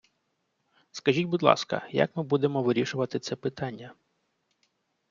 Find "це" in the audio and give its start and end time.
3.19-3.35